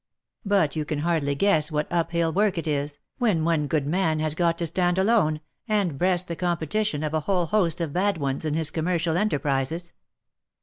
But 0.43 0.75
you 0.75 0.83
can 0.83 0.97
hardly 1.01 1.35
guess 1.35 1.71
what 1.71 1.85
up 1.91 2.09
hill 2.11 2.33
work 2.33 2.57
it 2.57 2.65
is, 2.65 2.97
when 3.19 3.45
one 3.45 3.67
good 3.67 3.85
man 3.85 4.19
has 4.19 4.33
got 4.33 4.57
to 4.57 4.65
stand 4.65 4.97
alone, 4.97 5.41
and 5.67 5.99
breast 5.99 6.27
the 6.27 6.35
competition 6.35 7.03
of 7.03 7.13
a 7.13 7.19
whole 7.19 7.45
host 7.45 7.79
of 7.79 7.89
OF 7.89 7.93
MICHAEL 7.93 8.05
ARMSTRONG. 8.05 8.15
211 8.15 8.15
bad 8.15 8.17
ones 8.19 8.45
in 8.45 8.53
his 8.55 8.71
commercial 8.71 9.15
enterprises. 9.15 9.93